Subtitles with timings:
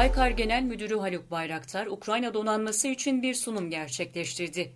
[0.00, 4.72] Baykar Genel Müdürü Haluk Bayraktar, Ukrayna donanması için bir sunum gerçekleştirdi.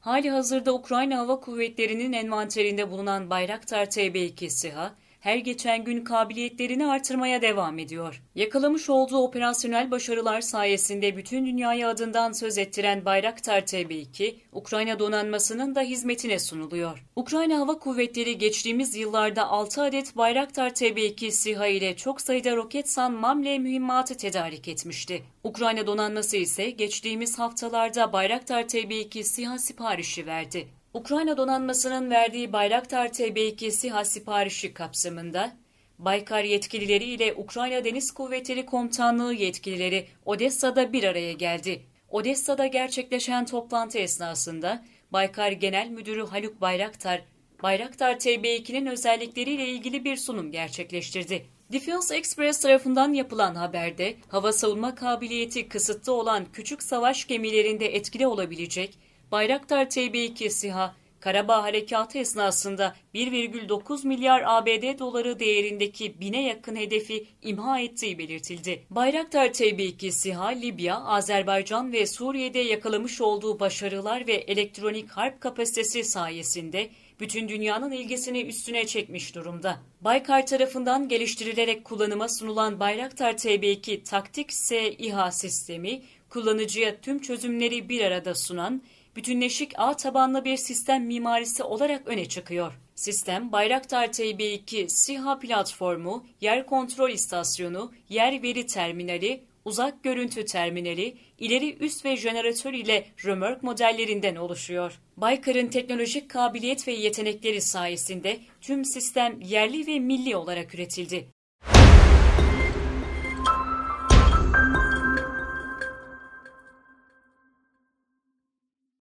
[0.00, 7.42] Hali hazırda Ukrayna Hava Kuvvetleri'nin envanterinde bulunan Bayraktar TB2 SİHA, her geçen gün kabiliyetlerini artırmaya
[7.42, 8.22] devam ediyor.
[8.34, 15.80] Yakalamış olduğu operasyonel başarılar sayesinde bütün dünyaya adından söz ettiren Bayraktar TB2, Ukrayna donanmasının da
[15.80, 17.04] hizmetine sunuluyor.
[17.16, 23.58] Ukrayna Hava Kuvvetleri geçtiğimiz yıllarda 6 adet Bayraktar TB2 SİHA ile çok sayıda Roketsan Mamle
[23.58, 25.22] mühimmatı tedarik etmişti.
[25.44, 30.77] Ukrayna donanması ise geçtiğimiz haftalarda Bayraktar TB2 SİHA siparişi verdi.
[30.98, 35.56] Ukrayna donanmasının verdiği Bayraktar TB2 SİHA siparişi kapsamında
[35.98, 41.82] Baykar yetkilileri ile Ukrayna Deniz Kuvvetleri Komutanlığı yetkilileri Odessa'da bir araya geldi.
[42.10, 47.22] Odessa'da gerçekleşen toplantı esnasında Baykar Genel Müdürü Haluk Bayraktar,
[47.62, 51.46] Bayraktar TB2'nin özellikleriyle ilgili bir sunum gerçekleştirdi.
[51.72, 59.07] Defense Express tarafından yapılan haberde hava savunma kabiliyeti kısıtlı olan küçük savaş gemilerinde etkili olabilecek
[59.32, 67.80] Bayraktar TB2 SİHA, Karabağ Harekatı esnasında 1,9 milyar ABD doları değerindeki bine yakın hedefi imha
[67.80, 68.82] ettiği belirtildi.
[68.90, 76.90] Bayraktar TB2 SİHA, Libya, Azerbaycan ve Suriye'de yakalamış olduğu başarılar ve elektronik harp kapasitesi sayesinde
[77.20, 79.78] bütün dünyanın ilgisini üstüne çekmiş durumda.
[80.00, 88.00] Baykar tarafından geliştirilerek kullanıma sunulan Bayraktar TB2 taktik S İHA sistemi, kullanıcıya tüm çözümleri bir
[88.00, 88.82] arada sunan,
[89.18, 92.72] bütünleşik ağ tabanlı bir sistem mimarisi olarak öne çıkıyor.
[92.94, 101.76] Sistem, Bayraktar TB2 SİHA platformu, yer kontrol istasyonu, yer veri terminali, uzak görüntü terminali, ileri
[101.76, 105.00] üst ve jeneratör ile römork modellerinden oluşuyor.
[105.16, 111.28] Baykar'ın teknolojik kabiliyet ve yetenekleri sayesinde tüm sistem yerli ve milli olarak üretildi.